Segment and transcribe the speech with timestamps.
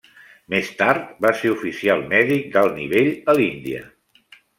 [0.51, 3.83] Més tars va ser oficial mèdic d'alt nivell a l'Índia.